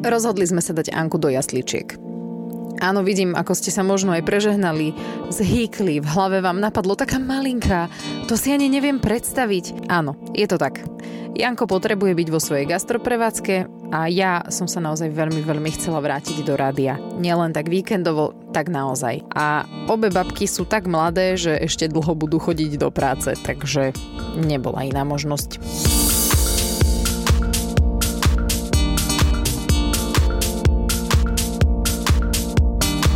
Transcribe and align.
Rozhodli 0.00 0.48
sme 0.48 0.64
sa 0.64 0.72
dať 0.72 0.96
Anku 0.96 1.20
do 1.20 1.28
jasličiek. 1.28 2.00
Áno, 2.80 3.04
vidím, 3.04 3.36
ako 3.36 3.52
ste 3.52 3.68
sa 3.68 3.84
možno 3.84 4.16
aj 4.16 4.24
prežehnali, 4.24 4.96
zhýkli, 5.28 6.00
v 6.00 6.08
hlave 6.08 6.40
vám 6.40 6.64
napadlo 6.64 6.96
taká 6.96 7.20
malinká, 7.20 7.92
to 8.24 8.40
si 8.40 8.56
ani 8.56 8.72
neviem 8.72 8.96
predstaviť. 8.96 9.84
Áno, 9.92 10.16
je 10.32 10.48
to 10.48 10.56
tak. 10.56 10.80
Janko 11.36 11.68
potrebuje 11.68 12.16
byť 12.16 12.28
vo 12.32 12.40
svojej 12.40 12.64
gastroprevádzke 12.64 13.54
a 13.92 14.08
ja 14.08 14.40
som 14.48 14.64
sa 14.64 14.80
naozaj 14.80 15.12
veľmi, 15.12 15.44
veľmi 15.44 15.70
chcela 15.76 16.00
vrátiť 16.00 16.40
do 16.40 16.56
rádia. 16.56 16.96
Nielen 17.20 17.52
tak 17.52 17.68
víkendovo, 17.68 18.32
tak 18.56 18.72
naozaj. 18.72 19.28
A 19.36 19.68
obe 19.84 20.08
babky 20.08 20.48
sú 20.48 20.64
tak 20.64 20.88
mladé, 20.88 21.36
že 21.36 21.52
ešte 21.60 21.84
dlho 21.84 22.16
budú 22.16 22.40
chodiť 22.40 22.80
do 22.80 22.88
práce, 22.88 23.36
takže 23.44 23.92
nebola 24.40 24.88
iná 24.88 25.04
možnosť. 25.04 25.60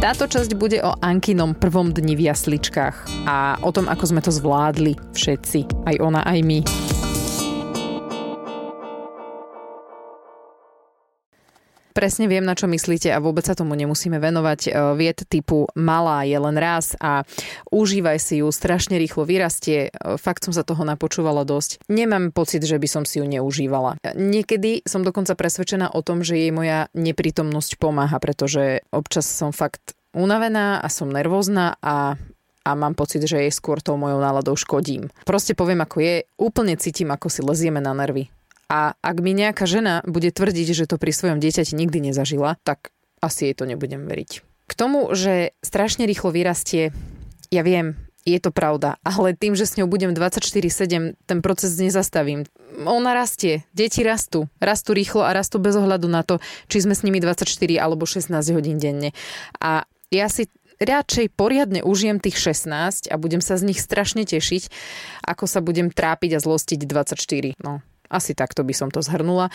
Táto 0.04 0.28
časť 0.28 0.52
bude 0.60 0.84
o 0.84 0.92
Ankinom 1.00 1.56
prvom 1.56 1.88
dni 1.88 2.12
v 2.12 2.28
jasličkách 2.28 3.24
a 3.24 3.56
o 3.64 3.72
tom, 3.72 3.88
ako 3.88 4.04
sme 4.12 4.20
to 4.20 4.28
zvládli 4.28 5.00
všetci, 5.16 5.88
aj 5.88 5.96
ona, 5.96 6.20
aj 6.28 6.44
my. 6.44 6.83
Presne 11.94 12.26
viem, 12.26 12.42
na 12.42 12.58
čo 12.58 12.66
myslíte 12.66 13.06
a 13.14 13.22
vôbec 13.22 13.46
sa 13.46 13.54
tomu 13.54 13.78
nemusíme 13.78 14.18
venovať. 14.18 14.60
E, 14.66 14.70
vied 14.98 15.22
typu 15.30 15.70
malá 15.78 16.26
je 16.26 16.34
len 16.34 16.58
raz 16.58 16.98
a 16.98 17.22
užívaj 17.70 18.18
si 18.18 18.42
ju, 18.42 18.50
strašne 18.50 18.98
rýchlo 18.98 19.22
vyrastie. 19.22 19.94
E, 19.94 20.18
fakt 20.18 20.42
som 20.42 20.50
sa 20.50 20.66
toho 20.66 20.82
napočúvala 20.82 21.46
dosť. 21.46 21.86
Nemám 21.86 22.34
pocit, 22.34 22.66
že 22.66 22.82
by 22.82 22.88
som 22.90 23.06
si 23.06 23.22
ju 23.22 23.26
neužívala. 23.30 24.02
Niekedy 24.10 24.82
som 24.82 25.06
dokonca 25.06 25.38
presvedčená 25.38 25.94
o 25.94 26.02
tom, 26.02 26.26
že 26.26 26.34
jej 26.34 26.50
moja 26.50 26.90
neprítomnosť 26.98 27.78
pomáha, 27.78 28.18
pretože 28.18 28.82
občas 28.90 29.30
som 29.30 29.54
fakt 29.54 29.94
unavená 30.18 30.82
a 30.82 30.90
som 30.90 31.06
nervózna 31.06 31.78
a 31.78 32.18
a 32.64 32.72
mám 32.72 32.96
pocit, 32.96 33.20
že 33.28 33.44
jej 33.44 33.52
skôr 33.52 33.84
tou 33.84 34.00
mojou 34.00 34.24
náladou 34.24 34.56
škodím. 34.56 35.12
Proste 35.28 35.52
poviem, 35.52 35.84
ako 35.84 36.00
je, 36.00 36.14
úplne 36.40 36.80
cítim, 36.80 37.12
ako 37.12 37.28
si 37.28 37.44
lezieme 37.44 37.76
na 37.76 37.92
nervy. 37.92 38.32
A 38.68 38.96
ak 38.98 39.16
mi 39.20 39.36
nejaká 39.36 39.68
žena 39.68 40.00
bude 40.08 40.32
tvrdiť, 40.32 40.68
že 40.72 40.88
to 40.88 40.96
pri 40.96 41.12
svojom 41.12 41.38
dieťati 41.38 41.76
nikdy 41.76 42.10
nezažila, 42.10 42.56
tak 42.64 42.90
asi 43.20 43.50
jej 43.50 43.54
to 43.56 43.64
nebudem 43.68 44.08
veriť. 44.08 44.44
K 44.64 44.72
tomu, 44.72 45.12
že 45.12 45.52
strašne 45.60 46.08
rýchlo 46.08 46.32
vyrastie, 46.32 46.92
ja 47.52 47.60
viem, 47.60 47.96
je 48.24 48.40
to 48.40 48.48
pravda, 48.48 48.96
ale 49.04 49.36
tým, 49.36 49.52
že 49.52 49.68
s 49.68 49.76
ňou 49.76 49.84
budem 49.84 50.16
24-7, 50.16 51.12
ten 51.28 51.38
proces 51.44 51.76
nezastavím. 51.76 52.48
Ona 52.88 53.12
rastie, 53.12 53.68
deti 53.76 54.00
rastú, 54.00 54.48
rastú 54.64 54.96
rýchlo 54.96 55.20
a 55.20 55.36
rastú 55.36 55.60
bez 55.60 55.76
ohľadu 55.76 56.08
na 56.08 56.24
to, 56.24 56.40
či 56.72 56.80
sme 56.80 56.96
s 56.96 57.04
nimi 57.04 57.20
24 57.20 57.44
alebo 57.76 58.08
16 58.08 58.32
hodín 58.56 58.80
denne. 58.80 59.12
A 59.60 59.84
ja 60.08 60.32
si 60.32 60.48
radšej 60.80 61.36
poriadne 61.36 61.84
užijem 61.84 62.18
tých 62.18 62.40
16 62.40 63.12
a 63.12 63.14
budem 63.20 63.44
sa 63.44 63.60
z 63.60 63.68
nich 63.68 63.78
strašne 63.78 64.24
tešiť, 64.24 64.72
ako 65.28 65.44
sa 65.44 65.60
budem 65.60 65.92
trápiť 65.92 66.40
a 66.40 66.42
zlostiť 66.42 66.80
24. 66.80 67.60
No, 67.60 67.84
asi 68.14 68.38
takto 68.38 68.62
by 68.62 68.70
som 68.70 68.88
to 68.94 69.02
zhrnula. 69.02 69.50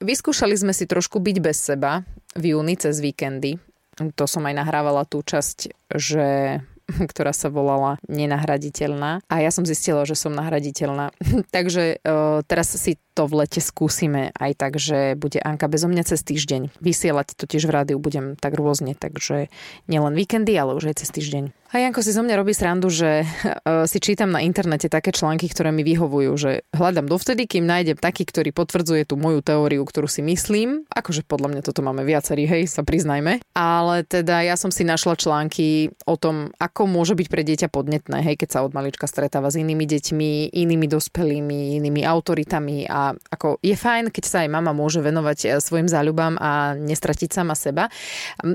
Vyskúšali 0.00 0.56
sme 0.56 0.72
si 0.72 0.88
trošku 0.88 1.20
byť 1.20 1.36
bez 1.44 1.60
seba 1.60 2.00
v 2.32 2.56
júni 2.56 2.80
cez 2.80 2.98
víkendy. 3.04 3.60
To 3.94 4.24
som 4.26 4.42
aj 4.48 4.54
nahrávala 4.56 5.06
tú 5.06 5.22
časť, 5.22 5.92
že 5.92 6.58
ktorá 7.10 7.32
sa 7.32 7.48
volala 7.48 7.96
Nenahraditeľná 8.08 9.24
a 9.24 9.34
ja 9.40 9.50
som 9.52 9.64
zistila, 9.64 10.04
že 10.04 10.16
som 10.18 10.32
nahraditeľná. 10.34 11.12
Takže 11.56 12.00
uh, 12.00 12.40
teraz 12.44 12.74
si 12.74 12.96
to 13.14 13.30
v 13.30 13.46
lete 13.46 13.62
skúsime 13.62 14.34
aj 14.34 14.52
tak, 14.58 14.72
že 14.76 15.14
bude 15.14 15.38
Anka 15.38 15.70
bezo 15.70 15.86
mňa 15.86 16.04
cez 16.04 16.20
týždeň. 16.26 16.74
Vysielať 16.82 17.38
totiž 17.38 17.62
v 17.64 17.74
rádiu 17.74 17.98
budem 18.02 18.34
tak 18.34 18.58
rôzne, 18.58 18.98
takže 18.98 19.48
nielen 19.86 20.18
víkendy, 20.18 20.52
ale 20.58 20.74
už 20.74 20.90
aj 20.90 21.06
cez 21.06 21.14
týždeň. 21.14 21.54
A 21.74 21.82
Janko 21.82 22.06
si 22.06 22.14
zo 22.14 22.22
mňa 22.22 22.38
robí 22.38 22.54
srandu, 22.54 22.86
že 22.86 23.26
uh, 23.26 23.82
si 23.90 23.98
čítam 23.98 24.30
na 24.30 24.38
internete 24.46 24.86
také 24.86 25.10
články, 25.10 25.50
ktoré 25.50 25.74
mi 25.74 25.82
vyhovujú, 25.82 26.30
že 26.38 26.62
hľadám 26.70 27.10
dovtedy, 27.10 27.50
kým 27.50 27.66
nájdem 27.66 27.98
taký, 27.98 28.22
ktorý 28.22 28.54
potvrdzuje 28.54 29.10
tú 29.10 29.18
moju 29.18 29.42
teóriu, 29.42 29.82
ktorú 29.82 30.06
si 30.06 30.22
myslím. 30.22 30.86
Akože 30.94 31.26
podľa 31.26 31.50
mňa 31.50 31.62
toto 31.66 31.82
máme 31.82 32.06
viacerí, 32.06 32.46
hej, 32.46 32.70
sa 32.70 32.86
priznajme. 32.86 33.42
Ale 33.58 34.06
teda 34.06 34.46
ja 34.46 34.54
som 34.54 34.70
si 34.70 34.86
našla 34.86 35.18
články 35.18 35.90
o 36.06 36.14
tom, 36.14 36.54
ako 36.62 36.86
môže 36.86 37.18
byť 37.18 37.26
pre 37.26 37.42
dieťa 37.42 37.66
podnetné, 37.66 38.22
hej, 38.22 38.38
keď 38.38 38.48
sa 38.54 38.62
od 38.62 38.70
malička 38.70 39.10
stretáva 39.10 39.50
s 39.50 39.58
inými 39.58 39.82
deťmi, 39.82 40.54
inými 40.54 40.86
dospelými, 40.86 41.82
inými 41.82 42.06
autoritami 42.06 42.86
a 42.86 43.03
ako 43.12 43.60
je 43.60 43.76
fajn, 43.76 44.08
keď 44.08 44.24
sa 44.24 44.38
aj 44.46 44.48
mama 44.48 44.72
môže 44.72 45.04
venovať 45.04 45.38
e, 45.44 45.46
svojim 45.60 45.90
záľubám 45.90 46.40
a 46.40 46.72
nestratiť 46.72 47.28
sama 47.28 47.52
seba. 47.52 47.92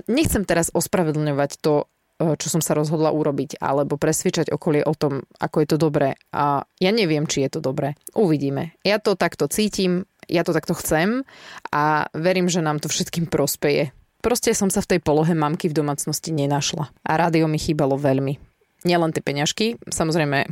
Nechcem 0.10 0.42
teraz 0.48 0.74
ospravedlňovať 0.74 1.62
to, 1.62 1.86
E, 2.20 2.36
čo 2.36 2.52
som 2.52 2.60
sa 2.60 2.76
rozhodla 2.76 3.16
urobiť, 3.16 3.64
alebo 3.64 3.96
presvičať 3.96 4.52
okolie 4.52 4.84
o 4.84 4.92
tom, 4.92 5.24
ako 5.40 5.64
je 5.64 5.68
to 5.72 5.78
dobré. 5.80 6.20
A 6.36 6.68
ja 6.84 6.92
neviem, 6.92 7.24
či 7.24 7.48
je 7.48 7.58
to 7.58 7.60
dobré. 7.64 7.96
Uvidíme. 8.12 8.76
Ja 8.84 9.00
to 9.00 9.16
takto 9.16 9.48
cítim, 9.48 10.04
ja 10.28 10.44
to 10.44 10.52
takto 10.52 10.76
chcem 10.76 11.24
a 11.72 12.12
verím, 12.12 12.52
že 12.52 12.60
nám 12.60 12.84
to 12.84 12.92
všetkým 12.92 13.32
prospeje. 13.32 13.96
Proste 14.20 14.52
som 14.52 14.68
sa 14.68 14.84
v 14.84 14.96
tej 14.96 15.00
polohe 15.00 15.32
mamky 15.32 15.72
v 15.72 15.80
domácnosti 15.80 16.36
nenašla. 16.36 16.92
A 17.08 17.12
rádio 17.16 17.48
mi 17.48 17.56
chýbalo 17.56 17.96
veľmi. 17.96 18.36
Nielen 18.84 19.16
tie 19.16 19.24
peňažky, 19.24 19.80
samozrejme 19.88 20.48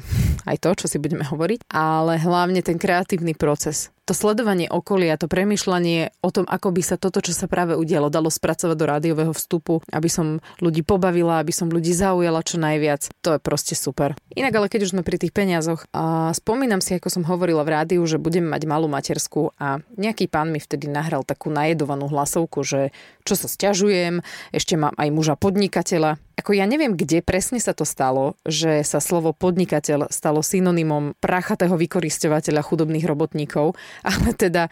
aj 0.47 0.57
to, 0.63 0.69
čo 0.79 0.85
si 0.87 0.97
budeme 0.97 1.27
hovoriť, 1.27 1.67
ale 1.75 2.15
hlavne 2.15 2.63
ten 2.63 2.79
kreatívny 2.79 3.35
proces 3.35 3.91
to 4.07 4.15
sledovanie 4.15 4.71
okolia, 4.71 5.19
to 5.19 5.27
premyšľanie 5.27 6.15
o 6.23 6.31
tom, 6.31 6.47
ako 6.47 6.71
by 6.71 6.79
sa 6.79 6.95
toto, 6.95 7.19
čo 7.19 7.35
sa 7.35 7.51
práve 7.51 7.75
udialo, 7.75 8.07
dalo 8.07 8.31
spracovať 8.31 8.75
do 8.79 8.85
rádiového 8.87 9.35
vstupu, 9.35 9.83
aby 9.91 10.07
som 10.07 10.39
ľudí 10.63 10.87
pobavila, 10.87 11.43
aby 11.43 11.51
som 11.51 11.67
ľudí 11.67 11.91
zaujala 11.91 12.39
čo 12.39 12.55
najviac. 12.55 13.11
To 13.27 13.35
je 13.35 13.39
proste 13.43 13.75
super. 13.75 14.15
Inak 14.31 14.55
ale 14.55 14.71
keď 14.71 14.87
už 14.87 14.93
sme 14.95 15.03
pri 15.03 15.19
tých 15.19 15.35
peniazoch, 15.35 15.83
a 15.91 16.31
spomínam 16.31 16.79
si, 16.79 16.95
ako 16.95 17.11
som 17.11 17.27
hovorila 17.27 17.67
v 17.67 17.75
rádiu, 17.75 18.01
že 18.07 18.15
budem 18.15 18.47
mať 18.47 18.63
malú 18.63 18.87
materskú 18.87 19.51
a 19.59 19.83
nejaký 19.99 20.31
pán 20.31 20.55
mi 20.55 20.63
vtedy 20.63 20.87
nahral 20.87 21.27
takú 21.27 21.51
najedovanú 21.51 22.07
hlasovku, 22.07 22.63
že 22.63 22.95
čo 23.27 23.35
sa 23.35 23.51
stiažujem, 23.51 24.23
ešte 24.55 24.79
mám 24.79 24.95
aj 24.95 25.09
muža 25.11 25.35
podnikateľa. 25.35 26.15
Ako 26.37 26.53
ja 26.53 26.69
neviem, 26.69 26.93
kde 26.93 27.25
presne 27.25 27.57
sa 27.57 27.73
to 27.73 27.81
stalo, 27.81 28.37
že 28.45 28.85
sa 28.85 29.01
slovo 29.01 29.33
podnikateľ 29.33 30.13
stalo 30.13 30.45
synonymom 30.45 31.17
prachatého 31.17 31.73
vykoristovateľa 31.73 32.61
chudobných 32.61 33.09
robotníkov 33.09 33.73
ale 34.07 34.33
teda 34.33 34.69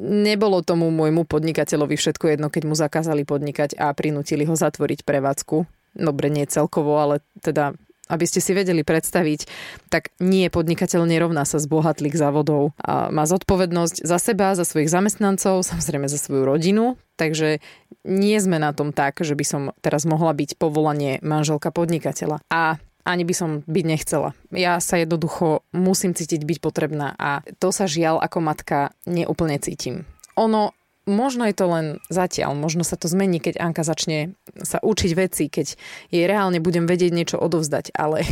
nebolo 0.00 0.64
tomu 0.64 0.88
môjmu 0.90 1.28
podnikateľovi 1.28 1.94
všetko 1.94 2.36
jedno, 2.36 2.48
keď 2.48 2.62
mu 2.66 2.74
zakázali 2.74 3.22
podnikať 3.22 3.76
a 3.78 3.92
prinútili 3.92 4.48
ho 4.48 4.56
zatvoriť 4.56 5.04
prevádzku. 5.04 5.56
Dobre, 5.96 6.28
nie 6.28 6.44
celkovo, 6.44 7.00
ale 7.00 7.24
teda 7.40 7.72
aby 8.06 8.22
ste 8.22 8.38
si 8.38 8.54
vedeli 8.54 8.86
predstaviť, 8.86 9.50
tak 9.90 10.14
nie 10.22 10.46
podnikateľ 10.46 11.10
nerovná 11.10 11.42
sa 11.42 11.58
z 11.58 11.66
bohatlých 11.66 12.14
závodov. 12.14 12.70
A 12.78 13.10
má 13.10 13.26
zodpovednosť 13.26 14.06
za 14.06 14.18
seba, 14.22 14.54
za 14.54 14.62
svojich 14.62 14.90
zamestnancov, 14.90 15.66
samozrejme 15.66 16.06
za 16.06 16.18
svoju 16.18 16.46
rodinu, 16.46 16.94
takže 17.18 17.58
nie 18.06 18.36
sme 18.38 18.62
na 18.62 18.70
tom 18.70 18.94
tak, 18.94 19.18
že 19.18 19.34
by 19.34 19.44
som 19.44 19.62
teraz 19.82 20.06
mohla 20.06 20.30
byť 20.30 20.54
povolanie 20.54 21.18
manželka 21.26 21.74
podnikateľa. 21.74 22.46
A 22.46 22.78
ani 23.06 23.22
by 23.22 23.34
som 23.34 23.50
byť 23.64 23.84
nechcela. 23.86 24.34
Ja 24.50 24.82
sa 24.82 24.98
jednoducho 24.98 25.62
musím 25.70 26.12
cítiť 26.12 26.42
byť 26.42 26.58
potrebná 26.58 27.14
a 27.14 27.46
to 27.62 27.70
sa 27.70 27.86
žiaľ 27.86 28.18
ako 28.18 28.42
matka 28.42 28.90
neúplne 29.06 29.62
cítim. 29.62 30.04
Ono 30.34 30.74
možno 31.06 31.46
je 31.46 31.54
to 31.54 31.66
len 31.70 31.86
zatiaľ, 32.10 32.58
možno 32.58 32.82
sa 32.82 32.98
to 32.98 33.06
zmení, 33.06 33.38
keď 33.38 33.62
Anka 33.62 33.86
začne 33.86 34.34
sa 34.66 34.82
učiť 34.82 35.12
veci, 35.14 35.46
keď 35.46 35.78
jej 36.10 36.24
reálne 36.26 36.58
budem 36.58 36.84
vedieť 36.84 37.14
niečo 37.14 37.38
odovzdať, 37.38 37.94
ale 37.94 38.26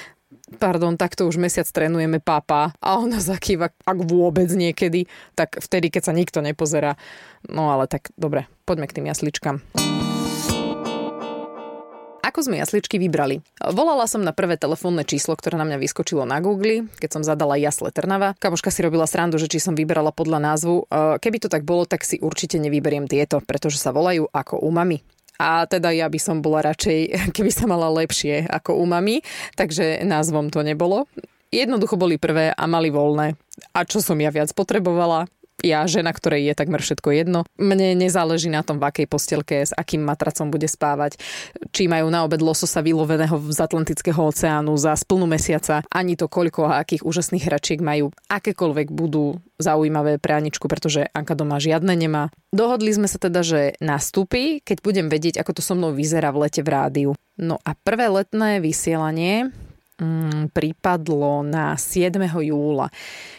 pardon, 0.62 0.94
takto 0.94 1.26
už 1.26 1.42
mesiac 1.42 1.66
trénujeme 1.66 2.22
papa 2.22 2.72
a 2.78 2.96
ona 3.02 3.18
zakýva, 3.18 3.74
ak 3.82 3.98
vôbec 4.06 4.48
niekedy, 4.48 5.10
tak 5.34 5.58
vtedy, 5.58 5.90
keď 5.90 6.02
sa 6.10 6.16
nikto 6.16 6.38
nepozerá. 6.40 6.94
No 7.50 7.74
ale 7.74 7.90
tak 7.90 8.14
dobre, 8.14 8.46
poďme 8.62 8.86
k 8.86 9.02
tým 9.02 9.10
jasličkám. 9.10 9.89
Ako 12.20 12.44
sme 12.44 12.60
jasličky 12.60 13.00
vybrali? 13.00 13.40
Volala 13.72 14.04
som 14.04 14.20
na 14.20 14.36
prvé 14.36 14.60
telefónne 14.60 15.08
číslo, 15.08 15.32
ktoré 15.32 15.56
na 15.56 15.64
mňa 15.64 15.80
vyskočilo 15.80 16.28
na 16.28 16.44
Google, 16.44 16.84
keď 17.00 17.10
som 17.16 17.22
zadala 17.24 17.56
Jasle 17.56 17.88
Trnava. 17.88 18.36
Kamoška 18.36 18.68
si 18.68 18.84
robila 18.84 19.08
srandu, 19.08 19.40
že 19.40 19.48
či 19.48 19.56
som 19.56 19.72
vyberala 19.72 20.12
podľa 20.12 20.52
názvu. 20.52 20.84
E, 20.84 21.16
keby 21.16 21.40
to 21.40 21.48
tak 21.48 21.64
bolo, 21.64 21.88
tak 21.88 22.04
si 22.04 22.20
určite 22.20 22.60
nevyberiem 22.60 23.08
tieto, 23.08 23.40
pretože 23.40 23.80
sa 23.80 23.96
volajú 23.96 24.28
ako 24.28 24.60
u 24.60 24.68
mami. 24.68 25.00
A 25.40 25.64
teda 25.64 25.88
ja 25.96 26.12
by 26.12 26.20
som 26.20 26.44
bola 26.44 26.60
radšej, 26.60 26.98
keby 27.36 27.48
sa 27.48 27.64
mala 27.64 27.88
lepšie 27.88 28.44
ako 28.52 28.76
u 28.76 28.84
mami, 28.84 29.24
takže 29.56 30.04
názvom 30.04 30.52
to 30.52 30.60
nebolo. 30.60 31.08
Jednoducho 31.48 31.96
boli 31.96 32.20
prvé 32.20 32.52
a 32.52 32.64
mali 32.68 32.92
voľné. 32.92 33.32
A 33.72 33.82
čo 33.88 34.04
som 34.04 34.20
ja 34.20 34.28
viac 34.28 34.52
potrebovala? 34.52 35.24
Ja, 35.62 35.86
žena, 35.86 36.10
ktorej 36.12 36.52
je 36.52 36.54
takmer 36.56 36.80
všetko 36.80 37.08
jedno. 37.12 37.44
Mne 37.60 37.96
nezáleží 37.96 38.48
na 38.48 38.64
tom, 38.64 38.80
v 38.80 38.88
akej 38.88 39.06
postelke, 39.06 39.62
s 39.64 39.72
akým 39.76 40.02
matracom 40.04 40.50
bude 40.50 40.66
spávať, 40.66 41.20
či 41.70 41.86
majú 41.86 42.08
na 42.08 42.24
obed 42.24 42.40
lososa 42.40 42.80
vyloveného 42.80 43.36
z 43.50 43.58
Atlantického 43.60 44.20
oceánu 44.20 44.74
za 44.76 44.96
splnú 44.96 45.28
mesiaca, 45.28 45.84
ani 45.92 46.16
to 46.16 46.26
koľko 46.26 46.68
a 46.68 46.82
akých 46.82 47.04
úžasných 47.06 47.46
hračiek 47.46 47.80
majú. 47.80 48.12
Akékoľvek 48.28 48.88
budú 48.90 49.38
zaujímavé 49.60 50.16
pre 50.16 50.40
Aničku, 50.40 50.66
pretože 50.66 51.06
Anka 51.12 51.36
doma 51.36 51.60
žiadne 51.60 51.92
nemá. 51.92 52.32
Dohodli 52.50 52.90
sme 52.96 53.06
sa 53.06 53.20
teda, 53.20 53.44
že 53.44 53.76
nastúpi, 53.78 54.64
keď 54.64 54.82
budem 54.82 55.06
vedieť, 55.12 55.38
ako 55.38 55.60
to 55.60 55.62
so 55.62 55.76
mnou 55.76 55.92
vyzerá 55.92 56.32
v 56.32 56.48
lete 56.48 56.64
v 56.64 56.72
rádiu. 56.72 57.10
No 57.38 57.60
a 57.62 57.76
prvé 57.76 58.08
letné 58.08 58.58
vysielanie 58.58 59.52
mm, 60.00 60.56
pripadlo 60.56 61.44
na 61.44 61.76
7. 61.76 62.16
júla. 62.24 62.88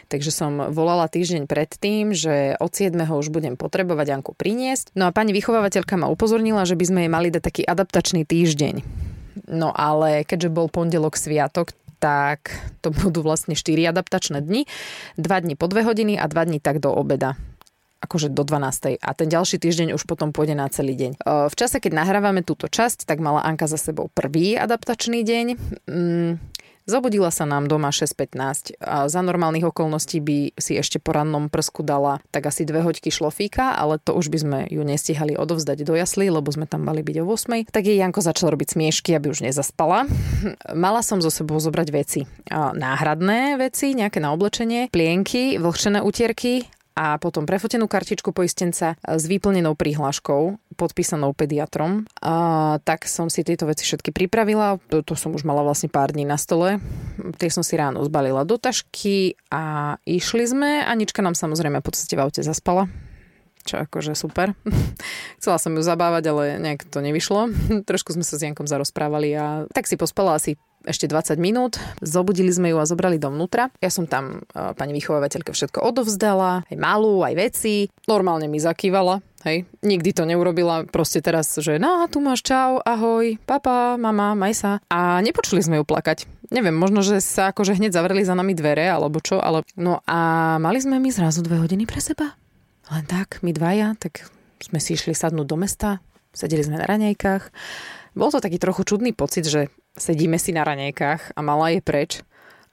Takže 0.07 0.31
som 0.31 0.71
volala 0.71 1.09
týždeň 1.09 1.49
predtým, 1.49 2.13
že 2.13 2.55
od 2.61 2.71
7. 2.71 2.93
už 2.95 3.33
budem 3.33 3.57
potrebovať 3.57 4.21
Anku 4.21 4.37
priniesť. 4.37 4.93
No 4.93 5.09
a 5.09 5.15
pani 5.15 5.33
vychovávateľka 5.33 5.97
ma 5.97 6.07
upozornila, 6.07 6.63
že 6.69 6.77
by 6.77 6.85
sme 6.85 6.99
jej 7.07 7.11
mali 7.11 7.27
dať 7.33 7.43
taký 7.43 7.63
adaptačný 7.65 8.23
týždeň. 8.23 8.85
No 9.49 9.73
ale 9.73 10.27
keďže 10.27 10.53
bol 10.53 10.69
pondelok 10.69 11.17
sviatok, 11.17 11.73
tak 12.01 12.53
to 12.81 12.89
budú 12.89 13.21
vlastne 13.21 13.53
4 13.53 13.93
adaptačné 13.93 14.41
dni, 14.41 14.65
2 15.17 15.25
dni 15.25 15.53
po 15.57 15.69
2 15.69 15.85
hodiny 15.85 16.13
a 16.17 16.25
2 16.25 16.49
dni 16.49 16.59
tak 16.61 16.81
do 16.81 16.89
obeda 16.89 17.37
akože 18.01 18.33
do 18.33 18.43
12. 18.43 18.97
A 18.97 19.09
ten 19.13 19.27
ďalší 19.29 19.61
týždeň 19.61 19.93
už 19.93 20.09
potom 20.09 20.33
pôjde 20.33 20.57
na 20.57 20.67
celý 20.67 20.97
deň. 20.97 21.21
V 21.23 21.55
čase, 21.55 21.77
keď 21.77 22.01
nahrávame 22.01 22.41
túto 22.41 22.65
časť, 22.65 23.05
tak 23.05 23.21
mala 23.21 23.45
Anka 23.45 23.69
za 23.69 23.77
sebou 23.77 24.09
prvý 24.09 24.57
adaptačný 24.57 25.21
deň. 25.21 25.45
Mm, 25.85 26.31
Zobudila 26.89 27.29
sa 27.29 27.45
nám 27.45 27.69
doma 27.69 27.93
6.15 27.93 28.81
a 28.81 29.05
za 29.05 29.21
normálnych 29.21 29.69
okolností 29.69 30.17
by 30.17 30.57
si 30.57 30.73
ešte 30.81 30.97
po 30.97 31.13
rannom 31.13 31.45
prsku 31.45 31.85
dala 31.85 32.17
tak 32.33 32.49
asi 32.49 32.65
dve 32.65 32.81
hoďky 32.81 33.13
šlofíka, 33.13 33.77
ale 33.77 34.01
to 34.01 34.17
už 34.17 34.33
by 34.33 34.37
sme 34.41 34.59
ju 34.65 34.81
nestihali 34.81 35.37
odovzdať 35.37 35.85
do 35.85 35.93
jaslí, 35.93 36.33
lebo 36.33 36.49
sme 36.49 36.65
tam 36.65 36.81
mali 36.81 37.05
byť 37.05 37.21
o 37.21 37.25
8. 37.29 37.69
Tak 37.69 37.85
jej 37.85 38.01
Janko 38.01 38.25
začal 38.25 38.49
robiť 38.49 38.75
smiešky, 38.75 39.13
aby 39.13 39.29
už 39.29 39.45
nezaspala. 39.45 40.09
Mala 40.73 41.05
som 41.05 41.21
zo 41.21 41.29
sebou 41.29 41.61
zobrať 41.61 41.87
veci. 41.93 42.21
Náhradné 42.51 43.61
veci, 43.61 43.93
nejaké 43.93 44.17
na 44.17 44.33
oblečenie, 44.33 44.89
plienky, 44.89 45.61
vlhčené 45.61 46.01
utierky 46.01 46.65
a 46.95 47.15
potom 47.17 47.47
prefotenú 47.47 47.87
kartičku 47.87 48.35
poistenca 48.35 48.99
s 48.99 49.23
vyplnenou 49.25 49.73
prihláškou, 49.79 50.75
podpísanou 50.75 51.31
pediatrom. 51.31 52.05
A, 52.19 52.77
tak 52.83 53.07
som 53.07 53.31
si 53.31 53.47
tieto 53.47 53.67
veci 53.67 53.87
všetky 53.87 54.11
pripravila. 54.11 54.77
To, 54.91 55.01
to 55.01 55.15
som 55.15 55.31
už 55.31 55.47
mala 55.47 55.63
vlastne 55.63 55.87
pár 55.87 56.11
dní 56.11 56.27
na 56.27 56.35
stole. 56.35 56.83
Tie 57.39 57.49
som 57.49 57.63
si 57.63 57.79
ráno 57.79 58.03
zbalila 58.03 58.43
do 58.43 58.59
tašky 58.59 59.39
a 59.47 59.95
išli 60.03 60.43
sme. 60.47 60.83
Anička 60.83 61.23
nám 61.23 61.37
samozrejme 61.37 61.79
v 61.79 61.85
podstate 61.85 62.19
v 62.19 62.23
aute 62.23 62.41
zaspala 62.43 62.91
čo 63.61 63.77
akože 63.77 64.17
super. 64.17 64.57
Chcela 65.39 65.57
som 65.61 65.77
ju 65.77 65.85
zabávať, 65.85 66.23
ale 66.33 66.43
nejak 66.57 66.89
to 66.89 66.99
nevyšlo. 66.99 67.53
Trošku 67.89 68.13
sme 68.13 68.25
sa 68.25 68.37
s 68.37 68.43
Jankom 68.43 68.65
zarozprávali 68.65 69.37
a 69.37 69.69
tak 69.69 69.85
si 69.85 69.95
pospala 70.01 70.37
asi 70.37 70.57
ešte 70.85 71.05
20 71.05 71.37
minút. 71.37 71.77
Zobudili 72.01 72.49
sme 72.49 72.73
ju 72.73 72.77
a 72.81 72.85
zobrali 72.89 73.21
dovnútra. 73.21 73.69
Ja 73.81 73.93
som 73.93 74.09
tam 74.09 74.41
uh, 74.41 74.73
pani 74.73 74.95
vychovávateľke 74.97 75.53
všetko 75.53 75.81
odovzdala, 75.81 76.65
aj 76.67 76.77
malú, 76.77 77.21
aj 77.21 77.33
veci. 77.37 77.89
Normálne 78.09 78.49
mi 78.49 78.57
zakývala, 78.57 79.21
hej. 79.45 79.65
Nikdy 79.81 80.09
to 80.13 80.23
neurobila, 80.25 80.85
proste 80.89 81.21
teraz, 81.21 81.53
že 81.57 81.77
no, 81.77 82.05
tu 82.09 82.21
máš 82.21 82.45
čau, 82.45 82.81
ahoj, 82.81 83.37
papa, 83.45 83.97
mama, 83.97 84.33
maj 84.33 84.53
sa. 84.57 84.71
A 84.89 85.21
nepočuli 85.21 85.61
sme 85.61 85.81
ju 85.81 85.85
plakať. 85.85 86.25
Neviem, 86.51 86.75
možno, 86.75 86.99
že 86.99 87.23
sa 87.23 87.55
akože 87.55 87.79
hneď 87.79 87.95
zavreli 87.95 88.27
za 88.27 88.35
nami 88.35 88.51
dvere, 88.51 88.91
alebo 88.91 89.23
čo, 89.23 89.39
ale... 89.39 89.63
No 89.79 90.03
a 90.03 90.59
mali 90.59 90.83
sme 90.83 90.99
my 90.99 91.09
zrazu 91.13 91.39
dve 91.39 91.61
hodiny 91.63 91.87
pre 91.87 92.03
seba. 92.03 92.35
Len 92.91 93.07
tak, 93.07 93.39
my 93.39 93.55
dvaja, 93.55 93.95
tak 93.95 94.27
sme 94.59 94.83
si 94.83 94.99
išli 94.99 95.15
sadnúť 95.15 95.47
do 95.47 95.55
mesta, 95.55 96.03
sedeli 96.35 96.67
sme 96.67 96.75
na 96.75 96.85
raňajkách. 96.85 97.43
Bol 98.11 98.29
to 98.35 98.43
taký 98.43 98.59
trochu 98.59 98.83
čudný 98.83 99.15
pocit, 99.15 99.47
že 99.47 99.71
sedíme 99.97 100.39
si 100.39 100.55
na 100.55 100.63
ranejkách 100.63 101.35
a 101.35 101.39
malá 101.43 101.73
je 101.75 101.81
preč. 101.83 102.23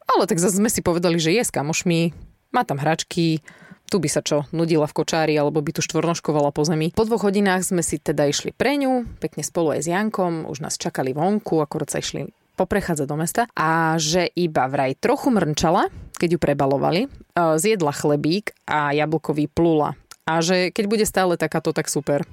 Ale 0.08 0.24
tak 0.24 0.40
zase 0.40 0.56
sme 0.56 0.72
si 0.72 0.80
povedali, 0.80 1.20
že 1.20 1.34
je 1.36 1.42
s 1.44 1.52
kamošmi, 1.52 2.16
má 2.54 2.64
tam 2.64 2.80
hračky, 2.80 3.44
tu 3.88 4.00
by 4.00 4.08
sa 4.08 4.20
čo, 4.20 4.44
nudila 4.52 4.84
v 4.84 4.96
kočári 4.96 5.34
alebo 5.36 5.64
by 5.64 5.76
tu 5.76 5.80
štvornoškovala 5.80 6.52
po 6.52 6.64
zemi. 6.64 6.92
Po 6.92 7.08
dvoch 7.08 7.28
hodinách 7.28 7.64
sme 7.64 7.80
si 7.80 7.96
teda 8.00 8.28
išli 8.28 8.52
pre 8.52 8.76
ňu, 8.76 9.20
pekne 9.20 9.44
spolu 9.44 9.76
aj 9.76 9.80
s 9.84 9.88
Jankom, 9.88 10.48
už 10.48 10.60
nás 10.64 10.80
čakali 10.80 11.16
vonku, 11.16 11.60
akorát 11.60 11.88
sa 11.88 12.00
išli 12.00 12.28
poprechádzať 12.56 13.06
do 13.06 13.16
mesta 13.16 13.42
a 13.54 13.94
že 13.96 14.26
iba 14.34 14.66
vraj 14.66 14.98
trochu 14.98 15.30
mrnčala, 15.30 15.88
keď 16.18 16.36
ju 16.36 16.38
prebalovali, 16.42 17.00
e, 17.06 17.08
zjedla 17.56 17.94
chlebík 17.94 18.50
a 18.66 18.90
jablkový 18.92 19.46
plula. 19.46 19.94
A 20.28 20.44
že 20.44 20.74
keď 20.74 20.84
bude 20.90 21.04
stále 21.08 21.40
takáto, 21.40 21.70
tak 21.72 21.88
super. 21.88 22.26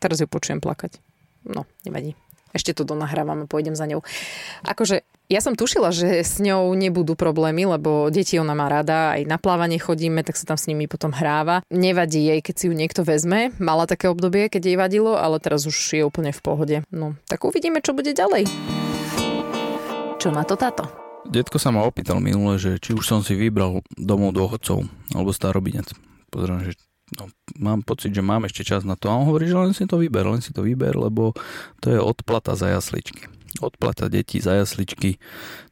Teraz 0.00 0.18
ju 0.18 0.26
počujem 0.26 0.58
plakať. 0.58 0.98
No, 1.44 1.68
nevadí 1.84 2.16
ešte 2.54 2.74
to 2.76 2.82
donahrávam 2.82 3.44
a 3.44 3.50
pôjdem 3.50 3.74
za 3.78 3.86
ňou. 3.86 4.02
Akože 4.66 5.06
ja 5.30 5.38
som 5.38 5.54
tušila, 5.54 5.94
že 5.94 6.26
s 6.26 6.42
ňou 6.42 6.74
nebudú 6.74 7.14
problémy, 7.14 7.62
lebo 7.62 8.10
deti 8.10 8.34
ona 8.42 8.50
má 8.50 8.66
rada, 8.66 9.14
aj 9.14 9.30
na 9.30 9.38
plávanie 9.38 9.78
chodíme, 9.78 10.26
tak 10.26 10.34
sa 10.34 10.42
tam 10.42 10.58
s 10.58 10.66
nimi 10.66 10.90
potom 10.90 11.14
hráva. 11.14 11.62
Nevadí 11.70 12.18
jej, 12.18 12.42
keď 12.42 12.54
si 12.58 12.64
ju 12.66 12.74
niekto 12.74 13.06
vezme. 13.06 13.54
Mala 13.62 13.86
také 13.86 14.10
obdobie, 14.10 14.50
keď 14.50 14.62
jej 14.66 14.74
vadilo, 14.74 15.14
ale 15.14 15.38
teraz 15.38 15.70
už 15.70 15.78
je 15.94 16.02
úplne 16.02 16.34
v 16.34 16.40
pohode. 16.42 16.76
No, 16.90 17.14
tak 17.30 17.46
uvidíme, 17.46 17.78
čo 17.78 17.94
bude 17.94 18.10
ďalej. 18.10 18.50
Čo 20.18 20.34
na 20.34 20.42
to 20.42 20.58
táto? 20.58 20.90
Detko 21.30 21.62
sa 21.62 21.70
ma 21.70 21.86
opýtal 21.86 22.18
minule, 22.18 22.58
že 22.58 22.82
či 22.82 22.90
už 22.90 23.06
som 23.06 23.22
si 23.22 23.38
vybral 23.38 23.86
domov 23.94 24.34
dôchodcov 24.34 24.82
alebo 25.14 25.30
starobinec. 25.30 25.94
Pozriem, 26.26 26.66
že 26.66 26.74
no, 27.18 27.30
mám 27.58 27.82
pocit, 27.82 28.14
že 28.14 28.22
mám 28.22 28.46
ešte 28.46 28.62
čas 28.62 28.86
na 28.86 28.94
to. 28.94 29.10
A 29.10 29.18
on 29.18 29.26
hovorí, 29.26 29.50
že 29.50 29.58
len 29.58 29.72
si 29.74 29.86
to 29.86 29.98
vyber, 29.98 30.26
len 30.26 30.42
si 30.44 30.54
to 30.54 30.62
vyber, 30.62 30.94
lebo 30.94 31.34
to 31.82 31.90
je 31.90 31.98
odplata 31.98 32.54
za 32.54 32.70
jasličky. 32.70 33.26
Odplata 33.58 34.06
detí 34.06 34.38
za 34.38 34.54
jasličky, 34.54 35.18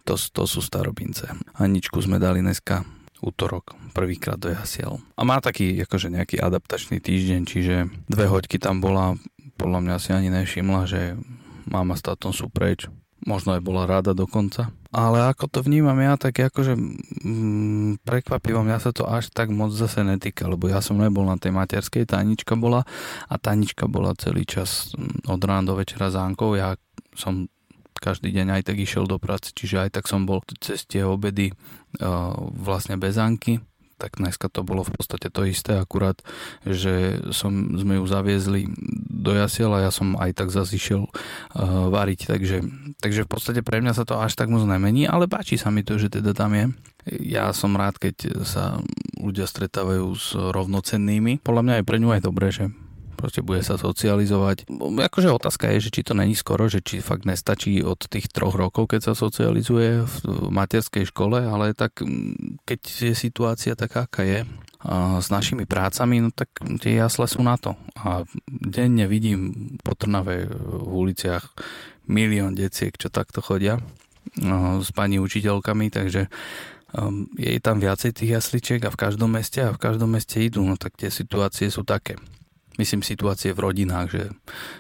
to, 0.02 0.18
to 0.18 0.42
sú 0.50 0.58
starobince. 0.58 1.30
Aničku 1.54 2.02
sme 2.02 2.18
dali 2.18 2.42
dneska 2.42 2.82
útorok, 3.22 3.74
prvýkrát 3.94 4.38
do 4.38 4.50
jasiel. 4.50 5.02
A 5.18 5.22
má 5.26 5.42
taký 5.42 5.78
akože 5.82 6.10
nejaký 6.10 6.38
adaptačný 6.38 7.02
týždeň, 7.02 7.40
čiže 7.46 7.74
dve 8.06 8.26
hoďky 8.30 8.62
tam 8.62 8.78
bola, 8.82 9.18
podľa 9.58 9.80
mňa 9.82 9.96
si 9.98 10.10
ani 10.14 10.30
nevšimla, 10.30 10.80
že 10.86 11.18
mama 11.66 11.98
s 11.98 12.02
tátom 12.02 12.30
sú 12.30 12.46
preč. 12.50 12.86
Možno 13.28 13.52
aj 13.52 13.60
bola 13.60 13.84
rada 13.84 14.16
dokonca. 14.16 14.72
Ale 14.88 15.20
ako 15.28 15.52
to 15.52 15.58
vnímam 15.60 16.00
ja, 16.00 16.16
tak 16.16 16.40
akože 16.40 16.72
mm, 16.72 18.00
prekvapivo 18.00 18.64
mňa 18.64 18.78
sa 18.80 18.90
to 18.96 19.04
až 19.04 19.28
tak 19.28 19.52
moc 19.52 19.68
zase 19.76 20.00
netýka, 20.00 20.48
lebo 20.48 20.64
ja 20.64 20.80
som 20.80 20.96
nebol 20.96 21.28
na 21.28 21.36
tej 21.36 21.52
materskej, 21.52 22.08
Tanička 22.08 22.56
bola 22.56 22.88
a 23.28 23.34
Tanička 23.36 23.84
bola 23.84 24.16
celý 24.16 24.48
čas 24.48 24.96
mm, 24.96 25.28
od 25.28 25.40
rána 25.44 25.68
do 25.68 25.74
večera 25.76 26.08
s 26.08 26.16
Ankou, 26.16 26.56
ja 26.56 26.80
som 27.12 27.52
každý 28.00 28.32
deň 28.32 28.58
aj 28.58 28.62
tak 28.72 28.80
išiel 28.80 29.04
do 29.04 29.20
práce, 29.20 29.52
čiže 29.52 29.84
aj 29.84 30.00
tak 30.00 30.04
som 30.08 30.24
bol 30.24 30.40
cez 30.62 30.88
tie 30.88 31.04
obedy 31.04 31.52
uh, 31.52 32.32
vlastne 32.56 32.96
bez 32.96 33.20
Anky 33.20 33.60
tak 33.98 34.22
dneska 34.22 34.46
to 34.46 34.62
bolo 34.62 34.86
v 34.86 34.94
podstate 34.94 35.28
to 35.28 35.42
isté, 35.42 35.74
akurát, 35.76 36.22
že 36.62 37.18
som, 37.34 37.50
sme 37.74 37.98
ju 37.98 38.04
zaviezli 38.06 38.70
do 39.10 39.34
jasiel 39.34 39.74
a 39.74 39.84
ja 39.84 39.92
som 39.92 40.14
aj 40.14 40.38
tak 40.38 40.54
zase 40.54 40.78
išiel 40.78 41.10
uh, 41.10 41.90
variť, 41.90 42.30
takže, 42.30 42.62
takže 43.02 43.26
v 43.26 43.30
podstate 43.30 43.60
pre 43.66 43.82
mňa 43.82 43.92
sa 43.98 44.06
to 44.06 44.16
až 44.22 44.38
tak 44.38 44.48
moc 44.48 44.62
nemení, 44.62 45.10
ale 45.10 45.26
páči 45.26 45.58
sa 45.58 45.74
mi 45.74 45.82
to, 45.82 45.98
že 45.98 46.14
teda 46.14 46.32
tam 46.32 46.54
je. 46.54 46.70
Ja 47.18 47.50
som 47.50 47.74
rád, 47.74 47.98
keď 47.98 48.46
sa 48.46 48.78
ľudia 49.18 49.48
stretávajú 49.48 50.06
s 50.14 50.36
rovnocennými. 50.36 51.40
Podľa 51.42 51.62
mňa 51.64 51.74
je 51.80 51.88
pre 51.88 51.98
ňu 51.98 52.08
aj 52.14 52.22
dobré, 52.22 52.52
že 52.52 52.70
proste 53.18 53.42
bude 53.42 53.66
sa 53.66 53.74
socializovať. 53.74 54.70
Akože 55.10 55.34
otázka 55.34 55.74
je, 55.74 55.90
že 55.90 55.94
či 55.98 56.06
to 56.06 56.14
není 56.14 56.38
skoro, 56.38 56.70
že 56.70 56.78
či 56.78 57.02
fakt 57.02 57.26
nestačí 57.26 57.82
od 57.82 57.98
tých 58.06 58.30
troch 58.30 58.54
rokov, 58.54 58.94
keď 58.94 59.10
sa 59.10 59.14
socializuje 59.18 60.06
v 60.06 60.16
materskej 60.54 61.10
škole, 61.10 61.42
ale 61.42 61.74
tak 61.74 61.98
keď 62.62 62.80
je 62.86 63.14
situácia 63.18 63.74
taká, 63.74 64.06
aká 64.06 64.22
je, 64.22 64.46
a 64.78 65.18
s 65.18 65.26
našimi 65.34 65.66
prácami, 65.66 66.22
no 66.22 66.30
tak 66.30 66.54
tie 66.78 67.02
jasle 67.02 67.26
sú 67.26 67.42
na 67.42 67.58
to. 67.58 67.74
A 67.98 68.22
denne 68.46 69.10
vidím 69.10 69.74
po 69.82 69.98
Trnave 69.98 70.46
v 70.46 70.86
uliciach 70.86 71.50
milión 72.06 72.54
deciek, 72.54 72.94
čo 72.94 73.10
takto 73.10 73.42
chodia 73.42 73.82
s 74.78 74.88
pani 74.94 75.18
učiteľkami, 75.18 75.90
takže 75.90 76.30
um, 76.94 77.26
je 77.34 77.58
tam 77.58 77.82
viacej 77.82 78.14
tých 78.14 78.38
jasličiek 78.38 78.80
a 78.86 78.94
v 78.94 79.00
každom 79.00 79.34
meste 79.34 79.66
a 79.66 79.74
v 79.74 79.82
každom 79.82 80.14
meste 80.14 80.38
idú, 80.38 80.62
no 80.62 80.78
tak 80.78 80.94
tie 80.94 81.10
situácie 81.10 81.72
sú 81.72 81.82
také 81.82 82.14
myslím 82.78 83.02
situácie 83.02 83.50
v 83.52 83.62
rodinách, 83.62 84.06
že 84.08 84.22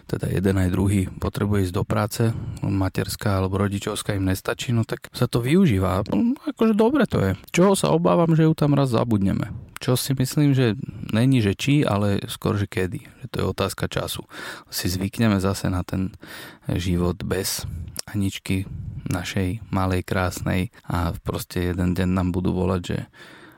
teda 0.06 0.30
jeden 0.30 0.56
aj 0.56 0.68
druhý 0.70 1.10
potrebuje 1.18 1.68
ísť 1.68 1.74
do 1.74 1.84
práce, 1.84 2.22
materská 2.62 3.42
alebo 3.42 3.58
rodičovská 3.58 4.14
im 4.14 4.30
nestačí, 4.30 4.70
no 4.70 4.86
tak 4.86 5.10
sa 5.10 5.26
to 5.26 5.42
využíva. 5.42 6.06
No, 6.08 6.38
akože 6.38 6.74
dobre 6.78 7.04
to 7.04 7.18
je. 7.20 7.30
Čoho 7.50 7.74
sa 7.74 7.90
obávam, 7.90 8.32
že 8.38 8.46
ju 8.46 8.54
tam 8.54 8.78
raz 8.78 8.94
zabudneme. 8.94 9.50
Čo 9.78 9.94
si 9.94 10.14
myslím, 10.14 10.54
že 10.54 10.74
není, 11.14 11.38
že 11.38 11.54
či, 11.54 11.86
ale 11.86 12.18
skôr, 12.26 12.58
že 12.58 12.66
kedy. 12.66 13.04
Že 13.22 13.26
to 13.30 13.36
je 13.38 13.46
otázka 13.46 13.84
času. 13.86 14.26
Si 14.70 14.90
zvykneme 14.90 15.38
zase 15.38 15.70
na 15.70 15.86
ten 15.86 16.14
život 16.66 17.18
bez 17.22 17.62
Aničky 18.08 18.64
našej 19.06 19.62
malej, 19.68 20.02
krásnej 20.02 20.72
a 20.88 21.12
proste 21.22 21.70
jeden 21.70 21.94
deň 21.94 22.08
nám 22.08 22.28
budú 22.34 22.56
volať, 22.56 22.80
že 22.82 22.98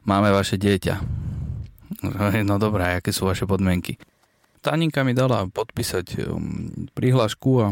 máme 0.04 0.34
vaše 0.34 0.60
dieťa 0.60 1.28
No 2.46 2.56
dobré, 2.62 2.96
aké 2.96 3.10
sú 3.10 3.26
vaše 3.26 3.44
podmienky? 3.44 3.98
Taninka 4.60 5.00
mi 5.04 5.16
dala 5.16 5.48
podpísať 5.48 6.28
um, 6.28 6.88
prihlášku 6.92 7.50
a 7.64 7.66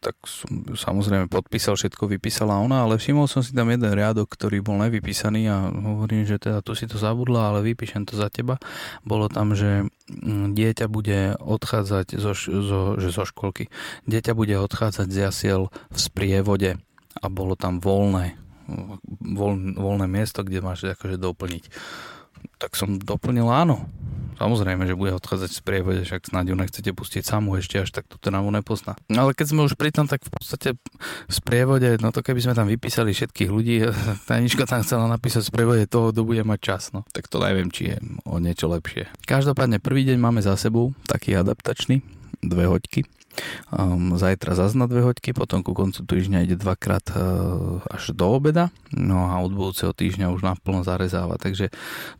tak 0.00 0.16
som 0.24 0.64
samozrejme 0.72 1.28
podpísal, 1.28 1.76
všetko 1.76 2.08
vypísala 2.08 2.56
ona, 2.56 2.88
ale 2.88 2.96
všimol 2.96 3.28
som 3.28 3.44
si 3.44 3.52
tam 3.52 3.68
jeden 3.68 3.92
riadok, 3.92 4.32
ktorý 4.32 4.64
bol 4.64 4.80
nevypísaný 4.80 5.44
a 5.52 5.68
hovorím, 5.68 6.24
že 6.24 6.40
teda 6.40 6.64
tu 6.64 6.72
si 6.72 6.88
to 6.88 6.96
zabudla, 6.96 7.52
ale 7.52 7.60
vypíšem 7.60 8.08
to 8.08 8.16
za 8.16 8.32
teba. 8.32 8.56
Bolo 9.04 9.28
tam, 9.28 9.52
že 9.52 9.84
mm, 10.08 10.56
dieťa 10.56 10.88
bude 10.88 11.36
odchádzať 11.36 12.16
zo, 12.16 12.32
zo, 12.32 12.80
že 12.96 13.12
zo 13.12 13.24
školky. 13.28 13.68
Dieťa 14.08 14.32
bude 14.32 14.56
odchádzať 14.56 15.08
z 15.12 15.16
jasiel 15.28 15.68
v 15.92 15.98
sprievode 16.00 16.80
a 17.20 17.26
bolo 17.28 17.52
tam 17.52 17.76
voľné, 17.76 18.40
voľ, 19.36 19.76
voľné 19.76 20.08
miesto, 20.08 20.40
kde 20.40 20.64
máš 20.64 20.88
akože 20.88 21.20
doplniť. 21.20 21.64
Tak 22.56 22.72
som 22.72 22.96
doplnil 22.96 23.52
áno. 23.52 23.84
Samozrejme, 24.40 24.88
že 24.88 24.96
bude 24.96 25.12
odchádzať 25.20 25.50
z 25.52 25.60
prievode, 25.60 26.00
však 26.08 26.32
snáď 26.32 26.52
ju 26.52 26.56
nechcete 26.56 26.90
pustiť 26.96 27.28
samú 27.28 27.60
ešte, 27.60 27.76
až 27.76 27.92
tak 27.92 28.08
to 28.08 28.16
teda 28.16 28.40
mu 28.40 28.48
nepozná. 28.48 28.96
No 29.12 29.28
ale 29.28 29.36
keď 29.36 29.52
sme 29.52 29.68
už 29.68 29.76
pri 29.76 29.92
tom, 29.92 30.08
tak 30.08 30.24
v 30.24 30.32
podstate 30.32 30.80
v 31.28 31.32
sprievode, 31.32 32.00
no 32.00 32.08
to 32.08 32.24
keby 32.24 32.40
sme 32.40 32.56
tam 32.56 32.64
vypísali 32.64 33.12
všetkých 33.12 33.52
ľudí, 33.52 33.84
Tanička 34.30 34.64
tam 34.64 34.80
chcela 34.80 35.04
napísať 35.12 35.44
v 35.44 35.50
sprievode 35.52 35.84
toho, 35.84 36.08
kto 36.08 36.24
bude 36.24 36.40
mať 36.40 36.58
čas, 36.64 36.82
no 36.96 37.04
tak 37.12 37.28
to 37.28 37.36
neviem, 37.36 37.68
či 37.68 37.92
je 37.92 37.96
o 38.24 38.40
niečo 38.40 38.72
lepšie. 38.72 39.12
Každopádne 39.28 39.76
prvý 39.76 40.08
deň 40.08 40.16
máme 40.16 40.40
za 40.40 40.56
sebou, 40.56 40.96
taký 41.04 41.36
adaptačný, 41.36 42.00
dve 42.40 42.64
hoďky 42.64 43.19
Um, 43.70 44.18
zajtra 44.18 44.58
zase 44.58 44.74
na 44.74 44.90
dve 44.90 45.06
hoďky, 45.06 45.30
potom 45.30 45.62
ku 45.62 45.72
koncu 45.72 46.02
týždňa 46.02 46.44
ide 46.44 46.56
dvakrát 46.58 47.06
uh, 47.14 47.80
až 47.86 48.10
do 48.12 48.26
obeda, 48.26 48.74
no 48.90 49.30
a 49.30 49.38
od 49.40 49.54
budúceho 49.54 49.94
týždňa 49.94 50.32
už 50.34 50.42
naplno 50.42 50.82
zarezáva, 50.82 51.38
takže 51.38 51.70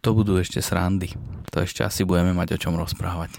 to 0.01 0.15
budú 0.15 0.39
ešte 0.39 0.63
srandy. 0.63 1.15
To 1.51 1.65
ešte 1.65 1.83
asi 1.83 2.07
budeme 2.07 2.31
mať 2.31 2.55
o 2.55 2.59
čom 2.61 2.79
rozprávať. 2.79 3.35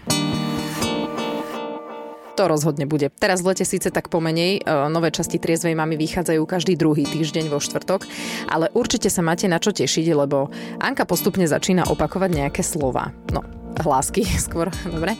To 2.40 2.48
rozhodne 2.48 2.88
bude. 2.88 3.12
Teraz 3.12 3.44
v 3.44 3.54
lete 3.54 3.68
síce 3.68 3.92
tak 3.92 4.08
pomenej, 4.08 4.64
uh, 4.64 4.88
nové 4.88 5.12
časti 5.12 5.38
Triezvej 5.38 5.76
mamy 5.78 6.00
vychádzajú 6.00 6.42
každý 6.48 6.74
druhý 6.80 7.04
týždeň 7.06 7.52
vo 7.52 7.60
štvrtok, 7.60 8.08
ale 8.50 8.72
určite 8.72 9.12
sa 9.12 9.22
máte 9.22 9.46
na 9.52 9.60
čo 9.60 9.76
tešiť, 9.76 10.16
lebo 10.16 10.50
Anka 10.80 11.04
postupne 11.04 11.44
začína 11.46 11.92
opakovať 11.92 12.30
nejaké 12.32 12.64
slova. 12.66 13.14
No, 13.30 13.61
hlásky 13.80 14.28
skôr, 14.46 14.68
dobre. 14.84 15.16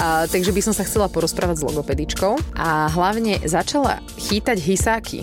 A, 0.00 0.24
takže 0.24 0.54
by 0.54 0.60
som 0.64 0.74
sa 0.76 0.86
chcela 0.86 1.12
porozprávať 1.12 1.60
s 1.60 1.66
logopedičkou 1.66 2.56
a 2.56 2.88
hlavne 2.88 3.42
začala 3.44 4.00
chýtať 4.16 4.56
hysáky 4.62 5.20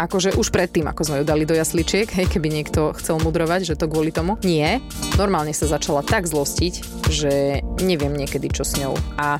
akože 0.00 0.40
už 0.40 0.48
predtým, 0.48 0.88
ako 0.88 1.02
sme 1.04 1.16
ju 1.20 1.24
dali 1.28 1.44
do 1.44 1.52
jasličiek, 1.52 2.08
hej, 2.08 2.26
keby 2.32 2.48
niekto 2.48 2.96
chcel 2.96 3.20
mudrovať, 3.20 3.68
že 3.68 3.74
to 3.76 3.84
kvôli 3.84 4.08
tomu. 4.08 4.40
Nie, 4.40 4.80
normálne 5.20 5.52
sa 5.52 5.68
začala 5.68 6.00
tak 6.00 6.24
zlostiť, 6.24 7.04
že 7.12 7.60
neviem 7.84 8.16
niekedy, 8.16 8.48
čo 8.48 8.64
s 8.64 8.80
ňou. 8.80 8.96
A 9.20 9.36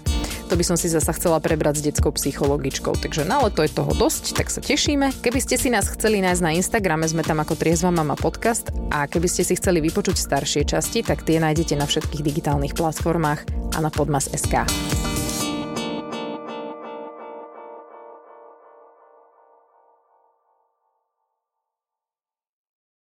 to 0.52 0.58
by 0.58 0.66
som 0.66 0.76
si 0.76 0.90
zasa 0.90 1.14
chcela 1.16 1.38
prebrať 1.40 1.80
s 1.80 1.86
detskou 1.86 2.12
psychologičkou. 2.12 2.98
Takže 2.98 3.24
na 3.24 3.40
leto 3.40 3.64
je 3.64 3.72
toho 3.72 3.94
dosť, 3.94 4.34
tak 4.36 4.52
sa 4.52 4.60
tešíme. 4.60 5.14
Keby 5.22 5.38
ste 5.40 5.56
si 5.56 5.72
nás 5.72 5.88
chceli 5.88 6.20
nájsť 6.20 6.42
na 6.42 6.52
Instagrame, 6.58 7.06
sme 7.06 7.24
tam 7.24 7.40
ako 7.40 7.56
Triezva 7.56 7.94
Mama 7.94 8.18
podcast 8.18 8.68
a 8.90 9.06
keby 9.06 9.30
ste 9.30 9.46
si 9.46 9.56
chceli 9.56 9.80
vypočuť 9.80 10.18
staršie 10.18 10.66
časti, 10.66 11.06
tak 11.06 11.22
tie 11.22 11.38
nájdete 11.38 11.78
na 11.78 11.86
všetkých 11.86 12.26
digitálnych 12.26 12.74
platformách 12.74 13.46
a 13.72 13.78
na 13.78 13.88
podmas.sk. 13.88 14.66